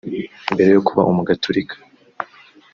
[0.53, 1.75] Mbere yo kuba Umugatulika